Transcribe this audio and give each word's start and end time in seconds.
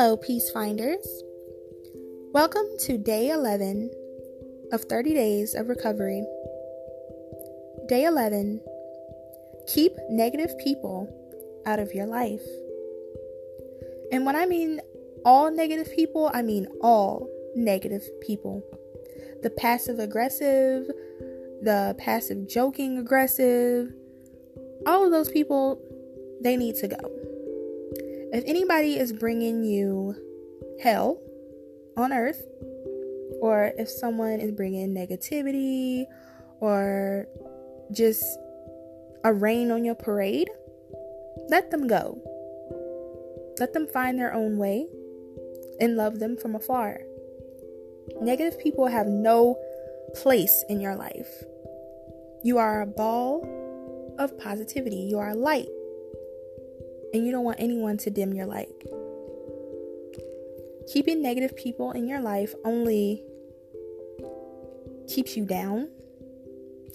Hello, 0.00 0.16
Peace 0.16 0.50
Finders. 0.50 1.22
Welcome 2.32 2.64
to 2.86 2.96
day 2.96 3.28
11 3.28 3.90
of 4.72 4.80
30 4.84 5.12
days 5.12 5.54
of 5.54 5.68
recovery. 5.68 6.24
Day 7.86 8.04
11 8.04 8.62
Keep 9.66 9.92
negative 10.08 10.56
people 10.56 11.06
out 11.66 11.78
of 11.80 11.92
your 11.92 12.06
life. 12.06 12.40
And 14.10 14.24
when 14.24 14.36
I 14.36 14.46
mean 14.46 14.80
all 15.26 15.50
negative 15.50 15.94
people, 15.94 16.30
I 16.32 16.40
mean 16.40 16.66
all 16.80 17.28
negative 17.54 18.08
people. 18.22 18.64
The 19.42 19.50
passive 19.50 19.98
aggressive, 19.98 20.86
the 21.60 21.94
passive 21.98 22.48
joking 22.48 22.96
aggressive, 22.96 23.92
all 24.86 25.04
of 25.04 25.10
those 25.10 25.28
people, 25.28 25.78
they 26.42 26.56
need 26.56 26.76
to 26.76 26.88
go. 26.88 27.29
If 28.32 28.44
anybody 28.46 28.96
is 28.96 29.12
bringing 29.12 29.64
you 29.64 30.14
hell 30.80 31.20
on 31.96 32.12
earth, 32.12 32.46
or 33.40 33.72
if 33.76 33.88
someone 33.88 34.38
is 34.38 34.52
bringing 34.52 34.94
negativity 34.94 36.04
or 36.60 37.26
just 37.90 38.22
a 39.24 39.32
rain 39.32 39.72
on 39.72 39.84
your 39.84 39.96
parade, 39.96 40.48
let 41.48 41.72
them 41.72 41.88
go. 41.88 42.22
Let 43.58 43.72
them 43.72 43.88
find 43.88 44.16
their 44.16 44.32
own 44.32 44.58
way 44.58 44.86
and 45.80 45.96
love 45.96 46.20
them 46.20 46.36
from 46.36 46.54
afar. 46.54 47.00
Negative 48.20 48.60
people 48.60 48.86
have 48.86 49.08
no 49.08 49.58
place 50.14 50.64
in 50.68 50.80
your 50.80 50.94
life. 50.94 51.42
You 52.44 52.58
are 52.58 52.82
a 52.82 52.86
ball 52.86 53.44
of 54.20 54.38
positivity, 54.38 55.08
you 55.10 55.18
are 55.18 55.34
light 55.34 55.68
and 57.12 57.24
you 57.24 57.32
don't 57.32 57.44
want 57.44 57.60
anyone 57.60 57.96
to 57.98 58.10
dim 58.10 58.32
your 58.32 58.46
light. 58.46 58.68
Keeping 60.92 61.22
negative 61.22 61.56
people 61.56 61.92
in 61.92 62.08
your 62.08 62.20
life 62.20 62.54
only 62.64 63.22
keeps 65.08 65.36
you 65.36 65.44
down, 65.44 65.88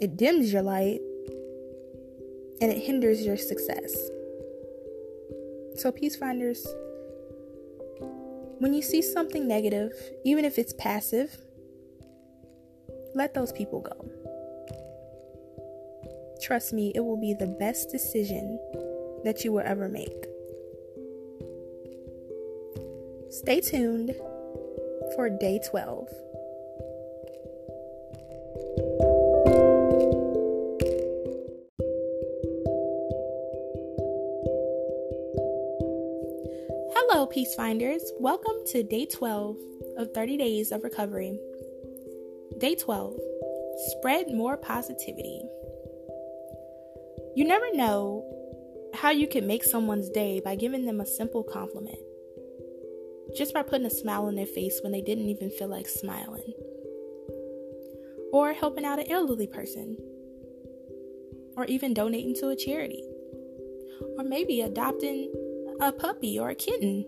it 0.01 0.17
dims 0.17 0.51
your 0.51 0.61
light, 0.61 0.99
and 2.61 2.71
it 2.71 2.83
hinders 2.83 3.25
your 3.25 3.37
success. 3.37 3.93
So, 5.77 5.91
peace 5.91 6.15
finders, 6.15 6.65
when 8.59 8.73
you 8.73 8.81
see 8.81 9.01
something 9.01 9.47
negative, 9.47 9.91
even 10.23 10.45
if 10.45 10.57
it's 10.57 10.73
passive, 10.73 11.37
let 13.13 13.33
those 13.33 13.51
people 13.51 13.81
go. 13.81 14.09
Trust 16.41 16.73
me, 16.73 16.91
it 16.95 16.99
will 16.99 17.19
be 17.19 17.33
the 17.33 17.47
best 17.47 17.89
decision 17.89 18.59
that 19.25 19.43
you 19.43 19.51
will 19.51 19.63
ever 19.65 19.89
make. 19.89 20.25
Stay 23.31 23.59
tuned 23.59 24.15
for 25.15 25.29
day 25.29 25.59
12. 25.69 26.07
Hello, 36.93 37.25
Peace 37.25 37.53
Finders. 37.55 38.01
Welcome 38.19 38.55
to 38.67 38.83
day 38.83 39.05
12 39.05 39.57
of 39.97 40.13
30 40.13 40.37
days 40.37 40.71
of 40.71 40.83
recovery. 40.83 41.37
Day 42.59 42.75
12 42.75 43.15
Spread 43.77 44.31
more 44.31 44.55
positivity. 44.55 45.41
You 47.35 47.43
never 47.43 47.65
know 47.73 48.34
how 48.95 49.11
you 49.11 49.27
can 49.27 49.45
make 49.45 49.63
someone's 49.63 50.09
day 50.09 50.41
by 50.43 50.55
giving 50.55 50.85
them 50.85 51.01
a 51.01 51.05
simple 51.05 51.43
compliment. 51.43 51.99
Just 53.35 53.53
by 53.53 53.63
putting 53.63 53.85
a 53.85 53.89
smile 53.89 54.25
on 54.25 54.35
their 54.35 54.45
face 54.45 54.79
when 54.81 54.91
they 54.91 55.01
didn't 55.01 55.27
even 55.27 55.49
feel 55.49 55.67
like 55.67 55.87
smiling. 55.87 56.53
Or 58.31 58.53
helping 58.53 58.85
out 58.85 58.99
an 58.99 59.11
elderly 59.11 59.47
person. 59.47 59.97
Or 61.57 61.65
even 61.65 61.93
donating 61.93 62.35
to 62.35 62.49
a 62.49 62.55
charity. 62.55 63.03
Or 64.17 64.23
maybe 64.23 64.61
adopting 64.61 65.33
a 65.81 65.91
puppy 65.91 66.39
or 66.39 66.49
a 66.49 66.55
kitten. 66.55 67.05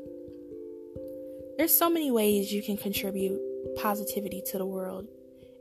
There's 1.58 1.76
so 1.76 1.90
many 1.90 2.12
ways 2.12 2.52
you 2.52 2.62
can 2.62 2.78
contribute 2.78 3.40
positivity 3.78 4.44
to 4.52 4.58
the 4.58 4.66
world. 4.66 5.08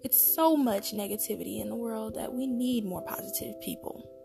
It's 0.02 0.34
so 0.34 0.56
much 0.56 0.92
negativity 0.92 1.60
in 1.60 1.68
the 1.68 1.76
world 1.76 2.14
that 2.14 2.32
we 2.32 2.46
need 2.46 2.84
more 2.84 3.02
positive 3.02 3.60
people 3.60 4.15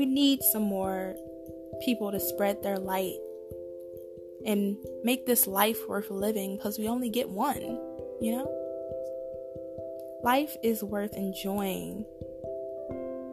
we 0.00 0.06
need 0.06 0.42
some 0.42 0.62
more 0.62 1.14
people 1.84 2.10
to 2.10 2.18
spread 2.18 2.62
their 2.62 2.78
light 2.78 3.18
and 4.46 4.78
make 5.04 5.26
this 5.26 5.46
life 5.46 5.76
worth 5.86 6.10
living 6.10 6.56
because 6.56 6.78
we 6.78 6.88
only 6.88 7.10
get 7.10 7.28
one, 7.28 7.60
you 8.18 8.32
know? 8.32 8.48
Life 10.24 10.56
is 10.62 10.82
worth 10.82 11.12
enjoying 11.12 12.06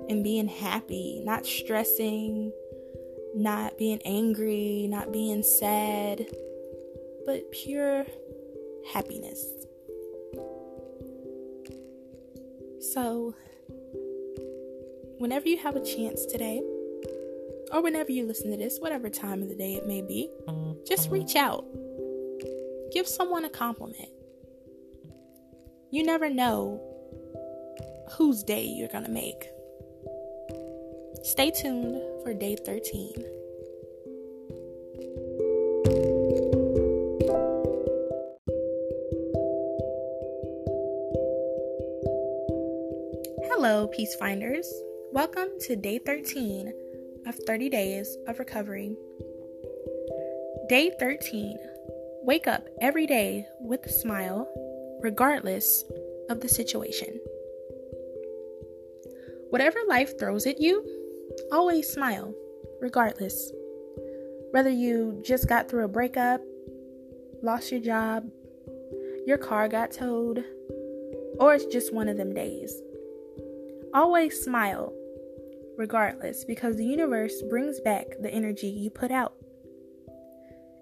and 0.09 0.25
being 0.25 0.49
happy, 0.49 1.21
not 1.23 1.45
stressing, 1.45 2.51
not 3.33 3.77
being 3.77 4.01
angry, 4.03 4.87
not 4.89 5.13
being 5.13 5.43
sad, 5.43 6.25
but 7.25 7.49
pure 7.53 8.05
happiness. 8.91 9.47
So, 12.81 13.35
whenever 15.17 15.47
you 15.47 15.57
have 15.57 15.75
a 15.75 15.83
chance 15.83 16.25
today, 16.25 16.61
or 17.71 17.81
whenever 17.81 18.11
you 18.11 18.25
listen 18.25 18.51
to 18.51 18.57
this, 18.57 18.79
whatever 18.79 19.09
time 19.09 19.41
of 19.41 19.49
the 19.49 19.55
day 19.55 19.75
it 19.75 19.87
may 19.87 20.01
be, 20.01 20.29
just 20.87 21.09
reach 21.09 21.35
out. 21.35 21.65
Give 22.93 23.07
someone 23.07 23.45
a 23.45 23.49
compliment. 23.49 24.09
You 25.91 26.03
never 26.03 26.29
know 26.29 26.81
whose 28.11 28.43
day 28.43 28.63
you're 28.65 28.87
going 28.87 29.03
to 29.03 29.11
make. 29.11 29.49
Stay 31.23 31.51
tuned 31.51 32.01
for 32.23 32.33
day 32.33 32.55
13. 32.55 33.13
Hello, 43.49 43.87
Peace 43.87 44.15
Finders. 44.15 44.71
Welcome 45.17 45.49
to 45.61 45.75
day 45.75 45.97
13 45.97 46.71
of 47.25 47.33
30 47.47 47.69
days 47.71 48.15
of 48.27 48.37
recovery. 48.37 48.95
Day 50.69 50.91
13 50.99 51.57
Wake 52.21 52.45
up 52.45 52.67
every 52.81 53.07
day 53.07 53.47
with 53.59 53.83
a 53.87 53.91
smile, 53.91 54.47
regardless 55.01 55.83
of 56.29 56.41
the 56.41 56.47
situation. 56.47 57.19
Whatever 59.49 59.79
life 59.87 60.19
throws 60.19 60.45
at 60.45 60.61
you, 60.61 60.85
always 61.51 61.91
smile, 61.91 62.31
regardless. 62.79 63.51
Whether 64.51 64.69
you 64.69 65.19
just 65.25 65.49
got 65.49 65.67
through 65.67 65.85
a 65.85 65.87
breakup, 65.87 66.41
lost 67.41 67.71
your 67.71 67.81
job, 67.81 68.29
your 69.25 69.39
car 69.39 69.67
got 69.67 69.91
towed, 69.91 70.45
or 71.39 71.55
it's 71.55 71.65
just 71.65 71.91
one 71.91 72.07
of 72.07 72.17
them 72.17 72.35
days. 72.35 72.83
Always 73.95 74.39
smile, 74.39 74.93
regardless, 75.77 76.43
because 76.43 76.75
the 76.75 76.85
universe 76.85 77.41
brings 77.49 77.79
back 77.79 78.05
the 78.21 78.33
energy 78.33 78.67
you 78.67 78.89
put 78.89 79.11
out. 79.11 79.33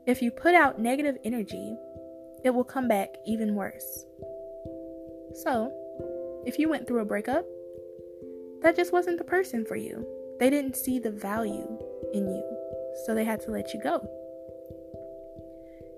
If 0.08 0.22
you 0.22 0.32
put 0.32 0.56
out 0.56 0.80
negative 0.80 1.18
energy, 1.24 1.76
it 2.44 2.52
will 2.52 2.64
come 2.64 2.88
back 2.88 3.10
even 3.26 3.56
worse. 3.56 4.06
So, 5.44 5.72
if 6.46 6.60
you 6.60 6.70
went 6.70 6.88
through 6.88 7.02
a 7.02 7.06
breakup, 7.06 7.46
that 8.62 8.76
just 8.76 8.94
wasn't 8.94 9.18
the 9.18 9.24
person 9.24 9.66
for 9.66 9.76
you. 9.76 10.06
They 10.40 10.50
didn't 10.50 10.76
see 10.76 11.00
the 11.00 11.12
value 11.12 11.78
in 12.14 12.28
you, 12.28 12.44
so 13.06 13.14
they 13.14 13.26
had 13.26 13.42
to 13.42 13.52
let 13.52 13.74
you 13.74 13.82
go. 13.82 14.08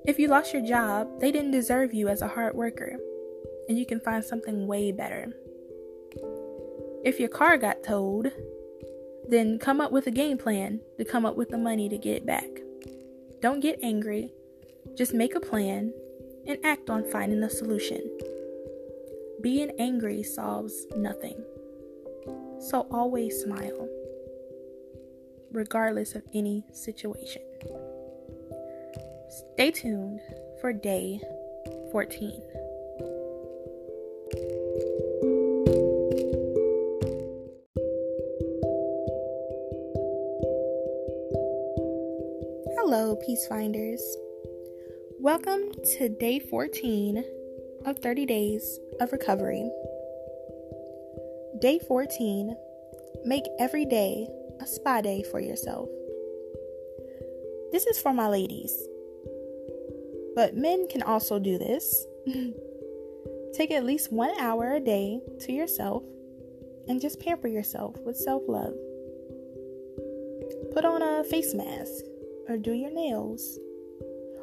If 0.06 0.18
you 0.18 0.30
lost 0.30 0.54
your 0.54 0.66
job, 0.66 1.20
they 1.20 1.32
didn't 1.32 1.52
deserve 1.52 1.94
you 1.94 2.08
as 2.08 2.22
a 2.22 2.30
hard 2.30 2.56
worker, 2.56 2.98
and 3.68 3.78
you 3.78 3.86
can 3.86 4.00
find 4.00 4.24
something 4.24 4.66
way 4.66 4.92
better. 4.92 5.34
If 7.04 7.20
your 7.20 7.30
car 7.30 7.58
got 7.58 7.84
towed, 7.84 8.32
then 9.30 9.60
come 9.60 9.82
up 9.82 9.92
with 9.92 10.08
a 10.08 10.12
game 10.12 10.38
plan 10.38 10.80
to 10.98 11.06
come 11.06 11.26
up 11.26 11.36
with 11.36 11.50
the 11.50 11.58
money 11.58 11.90
to 11.90 11.98
get 11.98 12.18
it 12.18 12.26
back. 12.26 12.48
Don't 13.42 13.60
get 13.60 13.80
angry, 13.84 14.32
just 14.96 15.14
make 15.14 15.36
a 15.36 15.40
plan 15.40 15.94
and 16.48 16.58
act 16.64 16.90
on 16.90 17.04
finding 17.12 17.44
a 17.44 17.50
solution. 17.50 18.02
Being 19.42 19.72
angry 19.80 20.24
solves 20.24 20.88
nothing. 20.96 21.44
So 22.60 22.88
always 22.90 23.40
smile, 23.42 23.88
regardless 25.52 26.16
of 26.16 26.24
any 26.34 26.66
situation. 26.72 27.44
Stay 29.54 29.72
tuned 29.72 30.20
for 30.60 30.74
day 30.74 31.22
14. 31.92 32.42
Hello, 42.90 43.18
Peace 43.18 43.46
Finders. 43.48 44.02
Welcome 45.20 45.74
to 45.98 46.08
day 46.08 46.40
14 46.40 47.22
of 47.86 48.00
30 48.00 48.26
days 48.26 48.80
of 49.02 49.12
recovery. 49.12 49.70
Day 51.60 51.82
14 51.86 52.56
Make 53.26 53.44
every 53.60 53.84
day 53.84 54.30
a 54.62 54.66
spa 54.66 55.02
day 55.02 55.22
for 55.22 55.42
yourself. 55.42 55.90
This 57.74 57.86
is 57.88 58.00
for 58.00 58.14
my 58.14 58.30
ladies, 58.30 58.72
but 60.34 60.56
men 60.56 60.88
can 60.88 61.04
also 61.04 61.40
do 61.40 61.58
this. 61.58 62.06
Take 63.54 63.72
at 63.72 63.84
least 63.84 64.14
one 64.14 64.32
hour 64.40 64.76
a 64.76 64.80
day 64.80 65.20
to 65.42 65.52
yourself 65.52 66.04
and 66.88 67.02
just 67.02 67.20
pamper 67.20 67.50
yourself 67.50 67.98
with 68.06 68.16
self 68.16 68.44
love. 68.48 68.76
Put 70.74 70.86
on 70.86 71.02
a 71.02 71.26
face 71.26 71.54
mask 71.54 72.06
or 72.48 72.58
do 72.58 72.72
your 72.72 72.92
nails 72.92 73.60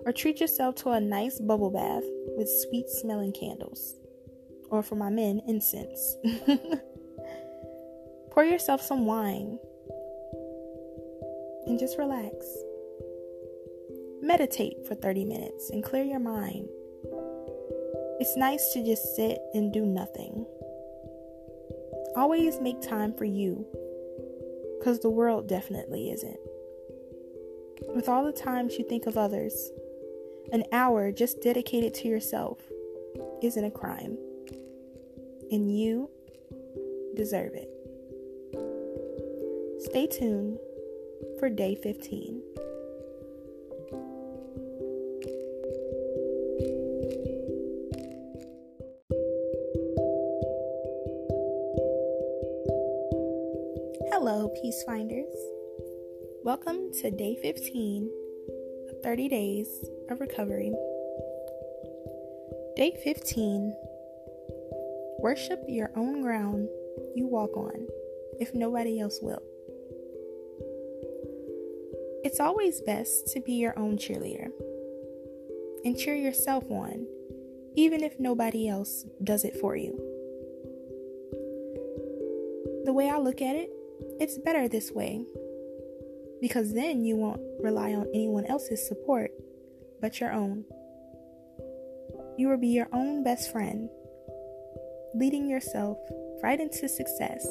or 0.05 0.13
treat 0.13 0.41
yourself 0.41 0.75
to 0.77 0.91
a 0.91 1.01
nice 1.01 1.41
bubble 1.41 1.71
bath 1.71 2.05
with 2.37 2.49
sweet 2.69 2.89
smelling 2.89 3.33
candles. 3.33 3.95
Or 4.71 4.83
for 4.83 4.97
my 4.97 5.11
men, 5.11 5.41
incense. 5.47 6.17
Pour 8.31 8.45
yourself 8.45 8.83
some 8.83 9.07
wine 9.07 9.59
and 11.67 11.79
just 11.79 11.97
relax. 11.99 12.35
Meditate 14.21 14.87
for 14.87 14.95
30 14.95 15.25
minutes 15.25 15.71
and 15.71 15.85
clear 15.85 16.05
your 16.05 16.21
mind. 16.21 16.69
It's 18.21 18.37
nice 18.37 18.73
to 18.73 18.85
just 18.85 19.17
sit 19.17 19.39
and 19.55 19.73
do 19.73 19.85
nothing. 19.85 20.47
Always 22.17 22.61
make 22.61 22.81
time 22.81 23.15
for 23.15 23.25
you, 23.25 23.67
because 24.79 25.01
the 25.01 25.11
world 25.11 25.49
definitely 25.49 26.11
isn't. 26.11 26.39
With 27.83 28.09
all 28.09 28.25
the 28.25 28.33
times 28.33 28.77
you 28.79 28.85
think 28.89 29.07
of 29.07 29.17
others, 29.17 29.71
an 30.53 30.65
hour 30.73 31.11
just 31.11 31.41
dedicated 31.43 31.95
to 31.95 32.09
yourself 32.09 32.59
isn't 33.43 33.65
a 33.65 33.71
crime. 33.71 34.17
And 35.51 35.77
you 35.77 36.09
deserve 37.17 37.53
it. 37.55 37.71
Stay 39.83 40.07
tuned 40.07 40.59
for 41.39 41.49
day 41.49 41.75
15. 41.75 42.43
Hello, 54.11 54.49
Peace 54.63 54.83
Finders. 54.87 55.35
Welcome 56.45 56.93
to 57.01 57.11
day 57.11 57.39
15 57.41 58.11
of 58.91 59.03
30 59.03 59.29
days 59.31 59.67
of 60.11 60.21
recovery. 60.21 60.75
Day 62.77 62.95
15 63.03 63.75
Worship 65.21 65.65
your 65.67 65.91
own 65.97 66.21
ground 66.21 66.69
you 67.15 67.27
walk 67.27 67.57
on 67.57 67.89
if 68.39 68.53
nobody 68.53 69.01
else 69.01 69.21
will. 69.23 69.43
It's 72.23 72.41
always 72.41 72.83
best 72.83 73.29
to 73.29 73.41
be 73.41 73.55
your 73.55 73.79
own 73.79 73.97
cheerleader 73.97 74.49
and 75.83 75.97
cheer 75.97 76.15
yourself 76.15 76.65
on, 76.71 77.07
even 77.75 78.05
if 78.05 78.21
nobody 78.21 78.69
else 78.69 79.07
does 79.23 79.47
it 79.47 79.57
for 79.57 79.77
you. 79.77 79.93
The 82.85 82.93
way 82.93 83.09
I 83.09 83.17
look 83.17 83.41
at 83.41 83.57
it, 83.57 83.71
it's 84.21 84.37
better 84.37 84.69
this 84.69 84.93
way 84.93 85.25
because 86.45 86.75
then 86.75 87.07
you 87.07 87.17
won't 87.17 87.41
rely 87.59 87.95
on 87.95 88.07
anyone 88.13 88.45
else's 88.45 88.87
support 88.87 89.31
but 90.03 90.21
your 90.21 90.31
own. 90.31 90.63
You 92.37 92.49
will 92.49 92.59
be 92.59 92.69
your 92.69 92.87
own 92.93 93.25
best 93.25 93.51
friend, 93.51 93.89
leading 95.15 95.49
yourself 95.49 95.97
right 96.43 96.61
into 96.61 96.87
success 96.87 97.47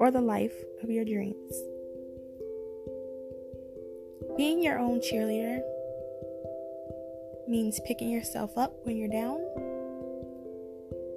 or 0.00 0.10
the 0.10 0.22
life 0.22 0.54
of 0.82 0.88
your 0.88 1.04
dreams. 1.04 1.52
Being 4.38 4.62
your 4.62 4.78
own 4.78 5.00
cheerleader 5.00 5.60
means 7.46 7.82
picking 7.86 8.08
yourself 8.08 8.56
up 8.56 8.72
when 8.84 8.96
you're 8.96 9.08
down. 9.08 9.40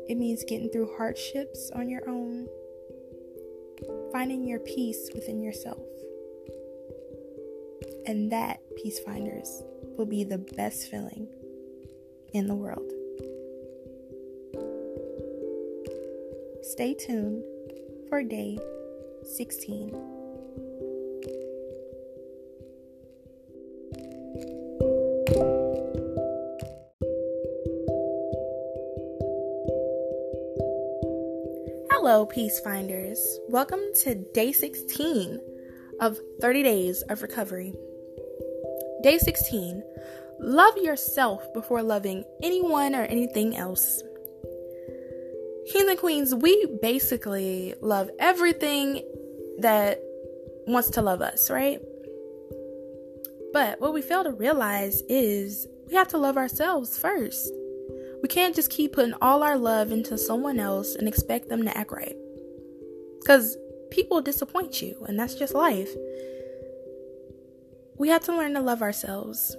It 0.10 0.18
means 0.18 0.44
getting 0.44 0.70
through 0.70 0.98
hardships 0.98 1.72
on 1.74 1.88
your 1.88 2.10
own, 2.10 2.50
finding 4.12 4.46
your 4.46 4.60
peace 4.60 5.10
within 5.16 5.42
yourself. 5.42 5.80
And 8.08 8.32
that, 8.32 8.62
Peace 8.78 9.00
Finders, 9.00 9.64
will 9.98 10.06
be 10.06 10.24
the 10.24 10.38
best 10.38 10.90
feeling 10.90 11.28
in 12.34 12.48
the 12.48 12.56
world. 12.56 12.90
Stay 16.62 16.94
tuned 16.94 17.44
for 18.08 18.24
day 18.24 18.58
16. 19.36 19.90
Hello, 31.92 32.26
Peace 32.26 32.62
Finders. 32.62 33.40
Welcome 33.50 33.82
to 34.04 34.16
day 34.34 34.54
16 34.54 35.42
of 36.00 36.18
30 36.40 36.64
days 36.64 37.02
of 37.10 37.22
recovery. 37.22 37.74
Day 39.04 39.18
16 39.18 39.84
Love 40.40 40.78
yourself 40.78 41.52
before 41.54 41.82
loving 41.82 42.24
anyone 42.44 42.94
or 42.96 43.04
anything 43.04 43.56
else. 43.56 44.04
Kings 45.72 45.90
and 45.90 46.00
Queens, 46.00 46.34
we 46.34 46.78
basically 46.82 47.74
love 47.82 48.10
everything 48.20 49.04
that 49.60 50.00
wants 50.68 50.92
to 50.92 51.02
love 51.02 51.22
us, 51.22 51.50
right? 51.50 51.82
But 53.52 53.82
what 53.82 53.94
we 53.94 54.02
fail 54.02 54.24
to 54.24 54.32
realize 54.32 55.02
is 55.10 55.68
we 55.88 55.96
have 55.96 56.08
to 56.10 56.18
love 56.18 56.38
ourselves 56.38 56.98
first. 56.98 57.52
We 58.22 58.30
can't 58.30 58.56
just 58.56 58.70
keep 58.70 58.94
putting 58.94 59.16
all 59.22 59.44
our 59.44 59.58
love 59.58 59.92
into 59.92 60.18
someone 60.18 60.60
else 60.60 60.96
and 60.96 61.08
expect 61.08 61.50
them 61.50 61.64
to 61.64 61.76
act 61.76 61.92
right. 61.92 62.16
Because 63.20 63.58
people 63.90 64.22
disappoint 64.22 64.82
you, 64.82 65.04
and 65.08 65.20
that's 65.20 65.36
just 65.36 65.54
life. 65.54 65.90
We 67.98 68.10
have 68.10 68.24
to 68.26 68.36
learn 68.36 68.54
to 68.54 68.62
love 68.62 68.82
ourselves 68.82 69.56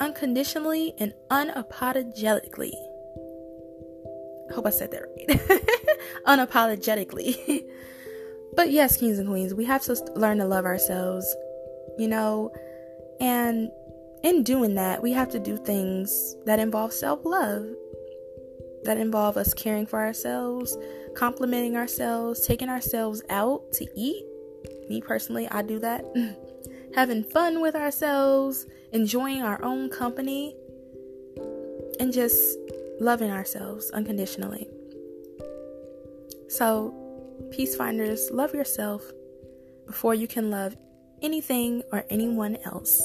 unconditionally 0.00 0.94
and 0.98 1.12
unapologetically. 1.30 2.72
I 4.50 4.54
hope 4.54 4.66
I 4.66 4.70
said 4.70 4.90
that 4.90 5.02
right. 5.02 5.62
Unapologetically. 6.26 7.64
but 8.56 8.70
yes, 8.70 8.96
kings 8.96 9.18
and 9.18 9.28
queens, 9.28 9.54
we 9.54 9.64
have 9.64 9.82
to 9.82 9.94
learn 10.14 10.38
to 10.38 10.44
love 10.44 10.64
ourselves, 10.64 11.34
you 11.98 12.08
know, 12.08 12.52
and 13.20 13.70
in 14.22 14.42
doing 14.42 14.74
that, 14.74 15.02
we 15.02 15.12
have 15.12 15.30
to 15.30 15.38
do 15.38 15.56
things 15.56 16.36
that 16.44 16.58
involve 16.58 16.92
self 16.92 17.24
love, 17.24 17.66
that 18.84 18.96
involve 18.98 19.36
us 19.36 19.54
caring 19.54 19.86
for 19.86 20.00
ourselves, 20.00 20.76
complimenting 21.14 21.76
ourselves, 21.76 22.46
taking 22.46 22.68
ourselves 22.68 23.22
out 23.30 23.72
to 23.74 23.86
eat. 23.96 24.24
Me 24.88 25.00
personally, 25.00 25.48
I 25.48 25.62
do 25.62 25.78
that. 25.80 26.04
Having 26.94 27.24
fun 27.24 27.60
with 27.60 27.74
ourselves, 27.74 28.66
enjoying 28.92 29.42
our 29.42 29.62
own 29.64 29.88
company, 29.88 30.54
and 31.98 32.12
just 32.12 32.58
loving 33.00 33.30
ourselves 33.30 33.90
unconditionally. 33.90 34.68
So, 36.48 36.94
peace 37.50 37.74
finders, 37.74 38.30
love 38.30 38.54
yourself 38.54 39.10
before 39.86 40.14
you 40.14 40.28
can 40.28 40.50
love 40.50 40.76
anything 41.22 41.82
or 41.92 42.04
anyone 42.10 42.58
else. 42.64 43.00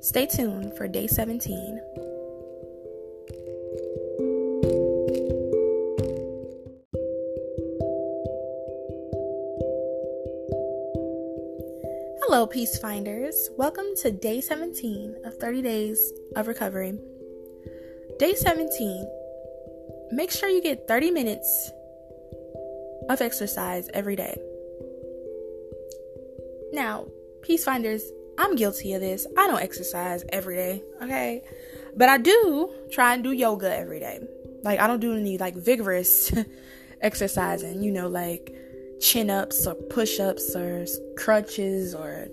Stay 0.00 0.26
tuned 0.26 0.76
for 0.76 0.88
day 0.88 1.06
17. 1.06 1.80
Hello, 12.40 12.48
Peace 12.48 12.78
Finders. 12.78 13.50
Welcome 13.58 13.84
to 14.00 14.10
day 14.10 14.40
17 14.40 15.14
of 15.26 15.36
30 15.36 15.60
days 15.60 16.10
of 16.36 16.48
recovery. 16.48 16.98
Day 18.18 18.34
17. 18.34 20.08
Make 20.12 20.30
sure 20.30 20.48
you 20.48 20.62
get 20.62 20.88
30 20.88 21.10
minutes 21.10 21.70
of 23.10 23.20
exercise 23.20 23.90
every 23.92 24.16
day. 24.16 24.38
Now, 26.72 27.08
Peace 27.42 27.62
Finders, 27.62 28.10
I'm 28.38 28.56
guilty 28.56 28.94
of 28.94 29.02
this. 29.02 29.26
I 29.36 29.46
don't 29.46 29.60
exercise 29.60 30.24
every 30.30 30.56
day, 30.56 30.82
okay? 31.02 31.42
But 31.94 32.08
I 32.08 32.16
do 32.16 32.72
try 32.90 33.12
and 33.12 33.22
do 33.22 33.32
yoga 33.32 33.76
every 33.76 34.00
day. 34.00 34.18
Like 34.62 34.80
I 34.80 34.86
don't 34.86 35.00
do 35.00 35.14
any 35.14 35.36
like 35.36 35.56
vigorous 35.56 36.32
exercising, 37.02 37.82
you 37.82 37.92
know, 37.92 38.08
like 38.08 38.59
chin 39.00 39.30
ups 39.30 39.66
or 39.66 39.74
push 39.74 40.20
ups 40.20 40.54
or 40.54 40.86
crutches 41.16 41.94
or 41.94 42.28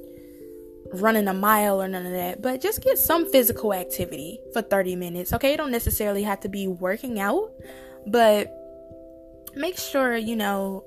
running 0.93 1.27
a 1.27 1.33
mile 1.33 1.81
or 1.81 1.88
none 1.88 2.05
of 2.05 2.12
that, 2.12 2.41
but 2.41 2.62
just 2.62 2.81
get 2.81 2.97
some 2.97 3.29
physical 3.31 3.74
activity 3.74 4.39
for 4.53 4.62
30 4.62 4.95
minutes. 4.95 5.33
Okay, 5.33 5.51
you 5.51 5.57
don't 5.57 5.71
necessarily 5.71 6.24
have 6.24 6.39
to 6.41 6.50
be 6.50 6.67
working 6.67 7.19
out, 7.19 7.51
but 8.05 8.53
make 9.55 9.77
sure 9.77 10.15
you 10.15 10.36
know 10.36 10.83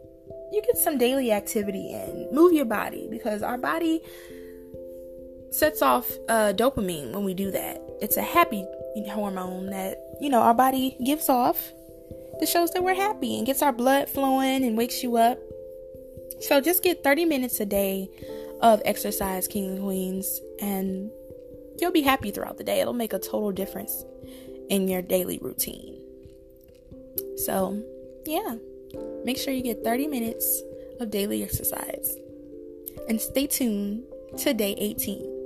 you 0.52 0.62
get 0.62 0.76
some 0.76 0.98
daily 0.98 1.32
activity 1.32 1.92
and 1.92 2.30
Move 2.32 2.52
your 2.52 2.64
body 2.64 3.08
because 3.10 3.42
our 3.42 3.58
body 3.58 4.00
sets 5.50 5.82
off 5.82 6.08
uh, 6.28 6.52
dopamine 6.54 7.12
when 7.12 7.24
we 7.24 7.34
do 7.34 7.50
that. 7.50 7.82
It's 8.00 8.16
a 8.16 8.22
happy 8.22 8.64
hormone 9.10 9.66
that 9.70 9.98
you 10.20 10.28
know 10.28 10.40
our 10.40 10.54
body 10.54 10.96
gives 11.04 11.28
off 11.28 11.72
that 12.38 12.48
shows 12.48 12.70
that 12.72 12.84
we're 12.84 12.94
happy 12.94 13.36
and 13.36 13.46
gets 13.46 13.62
our 13.62 13.72
blood 13.72 14.08
flowing 14.08 14.64
and 14.64 14.76
wakes 14.76 15.02
you 15.02 15.16
up. 15.16 15.38
So 16.40 16.60
just 16.60 16.82
get 16.82 17.04
30 17.04 17.24
minutes 17.24 17.60
a 17.60 17.66
day 17.66 18.08
of 18.60 18.82
exercise, 18.84 19.48
king 19.48 19.70
and 19.70 19.82
queens, 19.82 20.40
and 20.60 21.10
you'll 21.78 21.92
be 21.92 22.02
happy 22.02 22.30
throughout 22.30 22.58
the 22.58 22.64
day. 22.64 22.80
It'll 22.80 22.92
make 22.92 23.12
a 23.12 23.18
total 23.18 23.52
difference 23.52 24.04
in 24.68 24.88
your 24.88 25.02
daily 25.02 25.38
routine. 25.40 26.00
So, 27.36 27.82
yeah, 28.26 28.56
make 29.24 29.38
sure 29.38 29.52
you 29.52 29.62
get 29.62 29.82
30 29.82 30.06
minutes 30.06 30.62
of 31.00 31.10
daily 31.10 31.42
exercise. 31.42 32.16
And 33.08 33.20
stay 33.20 33.46
tuned 33.46 34.04
to 34.38 34.54
day 34.54 34.74
18. 34.78 35.39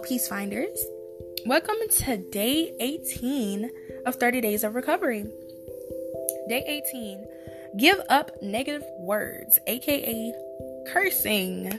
Peace 0.00 0.28
Finders. 0.28 0.78
Welcome 1.46 1.76
to 1.90 2.16
day 2.18 2.74
18 2.80 3.70
of 4.04 4.16
30 4.16 4.40
Days 4.42 4.62
of 4.62 4.74
Recovery. 4.74 5.24
Day 6.48 6.82
18 6.92 7.26
Give 7.78 8.00
up 8.08 8.30
negative 8.42 8.84
words, 8.98 9.58
aka 9.66 10.34
cursing. 10.88 11.78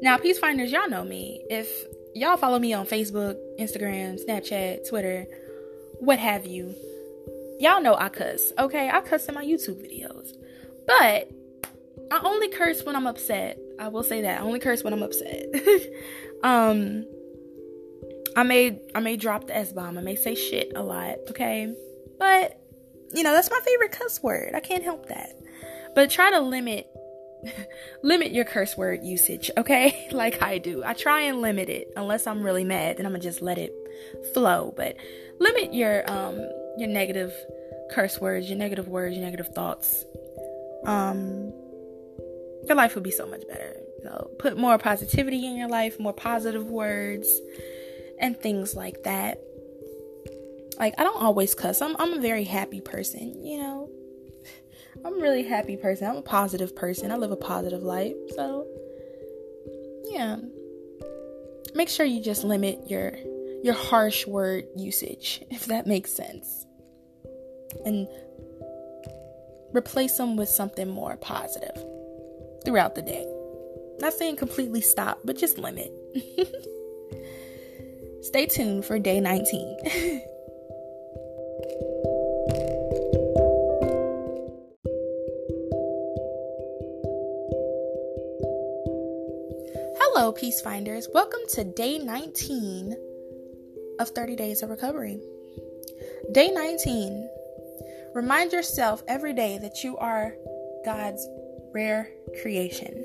Now, 0.00 0.16
Peace 0.16 0.38
Finders, 0.38 0.72
y'all 0.72 0.88
know 0.88 1.04
me. 1.04 1.44
If 1.48 1.68
y'all 2.14 2.36
follow 2.36 2.58
me 2.58 2.72
on 2.72 2.86
Facebook, 2.86 3.36
Instagram, 3.58 4.18
Snapchat, 4.24 4.88
Twitter, 4.88 5.26
what 6.00 6.18
have 6.18 6.46
you, 6.46 6.74
y'all 7.60 7.80
know 7.80 7.94
I 7.94 8.08
cuss, 8.08 8.52
okay? 8.58 8.90
I 8.90 9.00
cuss 9.00 9.26
in 9.26 9.34
my 9.34 9.44
YouTube 9.44 9.80
videos. 9.80 10.32
But 10.86 11.30
I 12.10 12.20
only 12.24 12.48
curse 12.48 12.84
when 12.84 12.96
I'm 12.96 13.06
upset. 13.06 13.58
I 13.78 13.88
will 13.88 14.02
say 14.02 14.22
that. 14.22 14.40
I 14.40 14.42
only 14.42 14.60
curse 14.60 14.82
when 14.84 14.92
I'm 14.92 15.02
upset. 15.02 15.46
um 16.42 17.06
I 18.36 18.42
may 18.42 18.80
I 18.94 19.00
may 19.00 19.16
drop 19.16 19.46
the 19.46 19.56
S 19.56 19.72
bomb. 19.72 19.98
I 19.98 20.00
may 20.00 20.16
say 20.16 20.34
shit 20.34 20.72
a 20.74 20.82
lot, 20.82 21.16
okay? 21.30 21.72
But 22.18 22.58
you 23.14 23.22
know, 23.22 23.32
that's 23.32 23.50
my 23.50 23.60
favorite 23.64 23.92
cuss 23.92 24.22
word. 24.22 24.54
I 24.54 24.60
can't 24.60 24.82
help 24.82 25.06
that. 25.08 25.30
But 25.94 26.10
try 26.10 26.30
to 26.30 26.40
limit 26.40 26.86
limit 28.02 28.32
your 28.32 28.44
curse 28.44 28.76
word 28.76 29.00
usage, 29.02 29.50
okay? 29.56 30.08
like 30.12 30.42
I 30.42 30.58
do. 30.58 30.82
I 30.84 30.94
try 30.94 31.22
and 31.22 31.40
limit 31.40 31.68
it 31.68 31.92
unless 31.96 32.26
I'm 32.26 32.42
really 32.42 32.64
mad, 32.64 32.98
then 32.98 33.06
I'm 33.06 33.12
going 33.12 33.20
to 33.20 33.26
just 33.26 33.42
let 33.42 33.58
it 33.58 33.72
flow. 34.32 34.72
But 34.76 34.96
limit 35.38 35.74
your 35.74 36.10
um 36.10 36.36
your 36.78 36.88
negative 36.88 37.32
curse 37.90 38.20
words, 38.20 38.48
your 38.48 38.58
negative 38.58 38.88
words, 38.88 39.16
your 39.16 39.24
negative 39.24 39.48
thoughts. 39.48 40.04
Um 40.84 41.52
your 42.66 42.76
life 42.76 42.94
would 42.94 43.04
be 43.04 43.10
so 43.10 43.26
much 43.26 43.46
better. 43.48 43.76
So 44.02 44.30
put 44.38 44.56
more 44.56 44.78
positivity 44.78 45.46
in 45.46 45.56
your 45.56 45.68
life, 45.68 45.98
more 45.98 46.12
positive 46.12 46.66
words 46.66 47.28
and 48.18 48.38
things 48.38 48.74
like 48.74 49.02
that. 49.04 49.40
Like 50.78 50.94
I 50.98 51.04
don't 51.04 51.22
always 51.22 51.54
cuss. 51.54 51.82
I'm 51.82 51.96
I'm 51.98 52.14
a 52.14 52.20
very 52.20 52.44
happy 52.44 52.80
person, 52.80 53.44
you 53.44 53.58
know. 53.58 53.90
I'm 55.04 55.18
a 55.18 55.22
really 55.22 55.42
happy 55.42 55.76
person. 55.76 56.08
I'm 56.08 56.16
a 56.16 56.22
positive 56.22 56.74
person. 56.74 57.10
I 57.10 57.16
live 57.16 57.30
a 57.30 57.36
positive 57.36 57.82
life. 57.82 58.16
So 58.34 58.66
yeah. 60.10 60.36
Make 61.74 61.88
sure 61.88 62.04
you 62.04 62.22
just 62.22 62.44
limit 62.44 62.90
your 62.90 63.12
your 63.62 63.74
harsh 63.74 64.26
word 64.26 64.66
usage, 64.76 65.42
if 65.50 65.66
that 65.66 65.86
makes 65.86 66.12
sense. 66.14 66.66
And 67.84 68.06
replace 69.72 70.18
them 70.18 70.36
with 70.36 70.48
something 70.48 70.88
more 70.88 71.16
positive 71.16 71.82
throughout 72.64 72.94
the 72.94 73.02
day. 73.02 73.26
Not 73.98 74.12
saying 74.12 74.36
completely 74.36 74.80
stop, 74.80 75.20
but 75.24 75.36
just 75.36 75.58
limit. 75.58 75.92
Stay 78.22 78.46
tuned 78.46 78.84
for 78.84 78.98
day 78.98 79.20
19. 79.20 79.76
Hello, 89.98 90.32
Peace 90.32 90.60
Finders. 90.60 91.08
Welcome 91.12 91.40
to 91.54 91.64
day 91.64 91.98
19 91.98 92.94
of 93.98 94.08
30 94.10 94.36
Days 94.36 94.62
of 94.62 94.70
Recovery. 94.70 95.18
Day 96.32 96.50
19. 96.50 97.28
Remind 98.14 98.52
yourself 98.52 99.02
every 99.08 99.32
day 99.32 99.58
that 99.58 99.82
you 99.82 99.96
are 99.96 100.34
God's 100.84 101.26
rare 101.72 102.08
creation. 102.40 103.04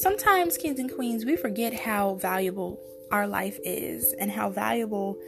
sometimes, 0.00 0.56
kings 0.56 0.78
and 0.78 0.92
queens, 0.92 1.24
we 1.24 1.36
forget 1.36 1.74
how 1.74 2.14
valuable 2.14 2.80
our 3.10 3.26
life 3.26 3.58
is 3.64 4.14
and 4.18 4.30
how 4.30 4.48
valuable 4.48 5.18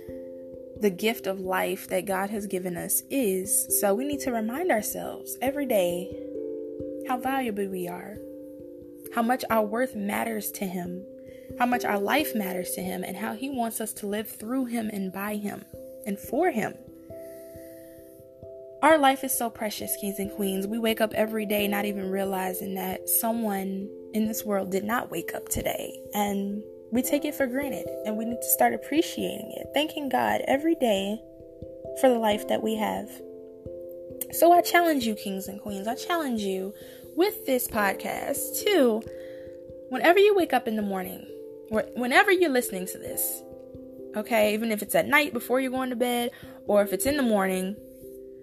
the 0.81 0.91
gift 0.91 1.26
of 1.26 1.41
life 1.41 1.88
that 1.88 2.07
God 2.07 2.31
has 2.31 2.47
given 2.47 2.76
us 2.76 3.02
is. 3.11 3.81
So 3.81 3.95
we 3.95 4.05
need 4.05 4.21
to 4.21 4.33
remind 4.33 4.71
ourselves 4.71 5.37
every 5.43 5.67
day 5.67 6.11
how 7.07 7.19
valuable 7.19 7.69
we 7.69 7.87
are, 7.87 8.17
how 9.14 9.23
much 9.23 9.45
our 9.50 9.64
worth 9.64 9.95
matters 9.95 10.50
to 10.52 10.67
Him, 10.67 11.05
how 11.59 11.67
much 11.67 11.85
our 11.85 11.99
life 11.99 12.35
matters 12.35 12.71
to 12.73 12.83
Him, 12.83 13.05
and 13.05 13.17
how 13.17 13.35
He 13.35 13.50
wants 13.50 13.81
us 13.81 13.93
to 13.95 14.07
live 14.07 14.29
through 14.29 14.67
Him 14.67 14.88
and 14.93 15.12
by 15.12 15.37
Him 15.37 15.64
and 16.07 16.19
for 16.19 16.50
Him. 16.50 16.75
Our 18.83 18.99
life 18.99 19.23
is 19.23 19.33
so 19.33 19.49
precious, 19.49 19.97
kings 20.01 20.19
and 20.19 20.29
queens. 20.33 20.67
We 20.67 20.81
wake 20.81 21.01
up 21.01 21.15
every 21.15 21.47
day 21.47 21.69
not 21.69 21.85
even 21.85 22.11
realizing 22.11 22.75
that 22.75 23.09
someone 23.09 23.89
in 24.12 24.27
this 24.27 24.45
world 24.45 24.73
did 24.73 24.83
not 24.83 25.09
wake 25.09 25.37
up 25.37 25.49
today. 25.49 25.97
And 26.15 26.65
we 26.91 27.01
take 27.01 27.25
it 27.25 27.37
for 27.37 27.47
granted 27.47 27.87
and 28.05 28.17
we 28.17 28.25
need 28.25 28.41
to 28.43 28.49
start 28.49 28.75
appreciating 28.75 29.53
it, 29.57 29.69
thanking 29.73 30.09
God 30.09 30.41
every 30.49 30.75
day 30.75 31.17
for 32.01 32.09
the 32.09 32.19
life 32.19 32.49
that 32.49 32.61
we 32.61 32.75
have. 32.75 33.09
So 34.33 34.53
I 34.53 34.62
challenge 34.62 35.05
you, 35.07 35.15
kings 35.15 35.47
and 35.47 35.61
queens, 35.61 35.87
I 35.87 35.95
challenge 35.95 36.41
you 36.41 36.75
with 37.15 37.47
this 37.47 37.69
podcast 37.69 38.65
to, 38.65 39.01
whenever 39.91 40.19
you 40.19 40.35
wake 40.35 40.53
up 40.53 40.67
in 40.67 40.75
the 40.75 40.83
morning, 40.83 41.25
or 41.71 41.85
whenever 41.95 42.33
you're 42.33 42.51
listening 42.51 42.87
to 42.87 42.99
this, 42.99 43.43
okay, 44.17 44.55
even 44.55 44.73
if 44.73 44.83
it's 44.83 44.97
at 44.97 45.07
night 45.07 45.33
before 45.33 45.61
you're 45.61 45.71
going 45.71 45.91
to 45.91 45.97
bed, 45.97 46.31
or 46.67 46.83
if 46.83 46.93
it's 46.93 47.07
in 47.07 47.17
the 47.17 47.23
morning 47.23 47.77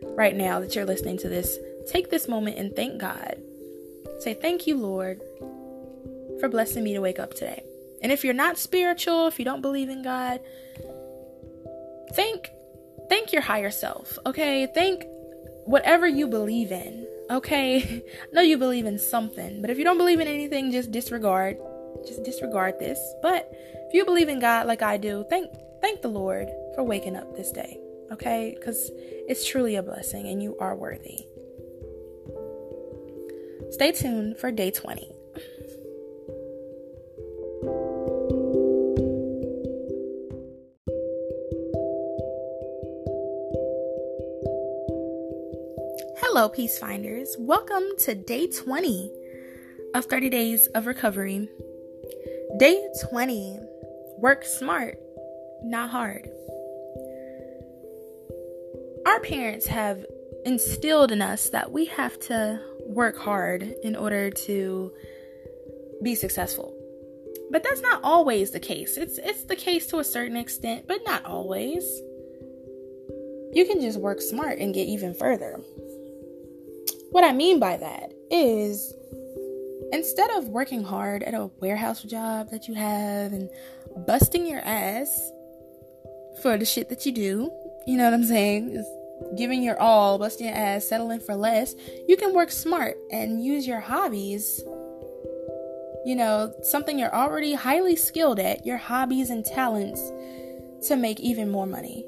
right 0.01 0.35
now 0.35 0.59
that 0.59 0.75
you're 0.75 0.85
listening 0.85 1.17
to 1.19 1.29
this, 1.29 1.57
take 1.87 2.09
this 2.09 2.27
moment 2.27 2.57
and 2.57 2.75
thank 2.75 2.99
God. 2.99 3.37
Say, 4.19 4.33
Thank 4.33 4.67
you, 4.67 4.77
Lord, 4.77 5.21
for 6.39 6.49
blessing 6.49 6.83
me 6.83 6.93
to 6.93 7.01
wake 7.01 7.19
up 7.19 7.33
today. 7.33 7.63
And 8.01 8.11
if 8.11 8.23
you're 8.23 8.33
not 8.33 8.57
spiritual, 8.57 9.27
if 9.27 9.39
you 9.39 9.45
don't 9.45 9.61
believe 9.61 9.89
in 9.89 10.03
God, 10.03 10.39
thank 12.13 12.51
thank 13.09 13.33
your 13.33 13.41
higher 13.41 13.71
self, 13.71 14.17
okay? 14.25 14.67
Thank 14.73 15.03
whatever 15.65 16.07
you 16.07 16.27
believe 16.27 16.71
in, 16.71 17.07
okay? 17.29 18.03
I 18.21 18.33
know 18.33 18.41
you 18.41 18.57
believe 18.57 18.85
in 18.85 18.99
something, 18.99 19.61
but 19.61 19.69
if 19.69 19.77
you 19.77 19.83
don't 19.83 19.97
believe 19.97 20.19
in 20.19 20.27
anything, 20.27 20.71
just 20.71 20.91
disregard. 20.91 21.57
Just 22.07 22.23
disregard 22.23 22.79
this. 22.79 22.99
But 23.21 23.49
if 23.87 23.93
you 23.93 24.05
believe 24.05 24.29
in 24.29 24.39
God 24.39 24.67
like 24.67 24.81
I 24.81 24.97
do, 24.97 25.25
thank 25.29 25.51
thank 25.81 26.01
the 26.01 26.07
Lord 26.07 26.47
for 26.75 26.83
waking 26.83 27.15
up 27.15 27.35
this 27.35 27.51
day, 27.51 27.79
okay? 28.11 28.57
Cuz 28.63 28.91
it's 29.27 29.45
truly 29.45 29.75
a 29.75 29.83
blessing 29.83 30.27
and 30.27 30.41
you 30.41 30.57
are 30.59 30.75
worthy. 30.75 31.25
Stay 33.71 33.91
tuned 33.91 34.37
for 34.37 34.51
day 34.51 34.71
20. 34.71 35.11
Hello, 46.17 46.49
Peace 46.49 46.77
Finders. 46.79 47.35
Welcome 47.37 47.83
to 47.99 48.15
day 48.15 48.47
20 48.47 49.11
of 49.93 50.05
30 50.05 50.29
Days 50.29 50.67
of 50.67 50.87
Recovery. 50.87 51.49
Day 52.57 52.87
20 53.09 53.59
Work 54.19 54.43
smart, 54.43 54.99
not 55.63 55.91
hard. 55.91 56.29
Our 59.19 59.25
parents 59.25 59.65
have 59.65 60.05
instilled 60.45 61.11
in 61.11 61.21
us 61.21 61.49
that 61.49 61.73
we 61.73 61.83
have 61.88 62.17
to 62.21 62.61
work 62.85 63.17
hard 63.17 63.63
in 63.83 63.97
order 63.97 64.31
to 64.31 64.93
be 66.01 66.15
successful. 66.15 66.73
But 67.51 67.61
that's 67.61 67.81
not 67.81 67.99
always 68.01 68.51
the 68.51 68.61
case. 68.61 68.95
It's 68.95 69.17
it's 69.17 69.43
the 69.43 69.57
case 69.57 69.88
to 69.88 69.99
a 69.99 70.05
certain 70.05 70.38
extent, 70.38 70.88
but 70.88 71.01
not 71.05 71.25
always. 71.25 71.83
You 73.51 73.65
can 73.67 73.81
just 73.81 73.99
work 73.99 74.21
smart 74.21 74.57
and 74.59 74.73
get 74.73 74.88
even 74.88 75.13
further. 75.13 75.59
What 77.11 77.25
I 77.25 77.33
mean 77.33 77.59
by 77.59 77.75
that 77.75 78.13
is 78.31 78.93
instead 79.91 80.29
of 80.38 80.47
working 80.47 80.81
hard 80.81 81.23
at 81.23 81.33
a 81.33 81.51
warehouse 81.59 82.03
job 82.03 82.51
that 82.51 82.69
you 82.69 82.75
have 82.75 83.33
and 83.33 83.49
busting 84.07 84.47
your 84.47 84.61
ass 84.61 85.29
for 86.41 86.57
the 86.57 86.63
shit 86.63 86.88
that 86.88 87.05
you 87.05 87.11
do, 87.11 87.51
you 87.85 87.97
know 87.97 88.05
what 88.05 88.13
I'm 88.13 88.23
saying? 88.23 88.69
Is 88.69 88.88
giving 89.38 89.63
your 89.63 89.79
all, 89.79 90.17
busting 90.17 90.47
your 90.47 90.55
ass, 90.55 90.85
settling 90.85 91.19
for 91.19 91.35
less, 91.35 91.75
you 92.07 92.17
can 92.17 92.33
work 92.33 92.51
smart 92.51 92.97
and 93.11 93.43
use 93.43 93.67
your 93.67 93.79
hobbies. 93.79 94.63
You 96.05 96.15
know, 96.15 96.53
something 96.63 96.97
you're 96.97 97.13
already 97.13 97.53
highly 97.53 97.95
skilled 97.95 98.39
at, 98.39 98.65
your 98.65 98.77
hobbies 98.77 99.29
and 99.29 99.45
talents 99.45 100.01
to 100.88 100.95
make 100.95 101.19
even 101.19 101.49
more 101.49 101.65
money 101.65 102.05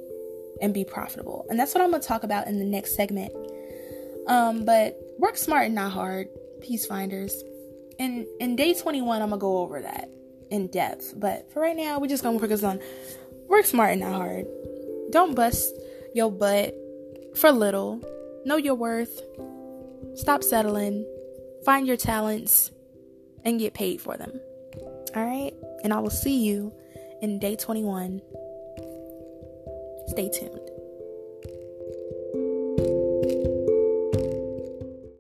and 0.62 0.74
be 0.74 0.86
profitable. 0.86 1.46
And 1.50 1.60
that's 1.60 1.76
what 1.76 1.84
I'm 1.84 1.90
going 1.90 2.02
to 2.02 2.08
talk 2.08 2.24
about 2.24 2.48
in 2.48 2.60
the 2.60 2.66
next 2.66 2.96
segment. 2.96 3.34
Um, 4.28 4.66
but 4.66 4.98
work 5.18 5.38
smart 5.38 5.66
and 5.66 5.76
not 5.76 5.92
hard, 5.92 6.28
peace 6.62 6.86
finders. 6.86 7.44
In 7.98 8.28
in 8.40 8.56
day 8.56 8.74
21, 8.74 9.22
I'm 9.22 9.30
gonna 9.30 9.40
go 9.40 9.58
over 9.58 9.82
that 9.82 10.10
in 10.50 10.68
depth. 10.68 11.14
But 11.16 11.52
for 11.52 11.62
right 11.62 11.76
now, 11.76 12.00
we're 12.00 12.08
just 12.08 12.24
gonna 12.24 12.40
focus 12.40 12.64
on 12.64 12.80
work 13.48 13.66
smart 13.66 13.92
and 13.92 14.02
not 14.02 14.14
hard. 14.14 14.46
Don't 15.12 15.36
bust 15.36 15.74
your 16.14 16.32
butt 16.32 16.76
for 17.36 17.52
little. 17.52 18.02
Know 18.46 18.58
your 18.58 18.76
worth. 18.76 19.22
Stop 20.16 20.44
settling. 20.44 21.06
Find 21.66 21.88
your 21.88 21.98
talents 21.98 22.72
and 23.44 23.60
get 23.60 23.74
paid 23.74 24.02
for 24.02 24.18
them. 24.18 24.40
All 25.16 25.26
right? 25.26 25.54
And 25.84 25.94
I 25.94 26.00
will 26.00 26.10
see 26.10 26.44
you 26.44 26.74
in 27.22 27.40
day 27.40 27.56
21. 27.56 28.22
Stay 30.08 30.30
tuned. 30.30 30.61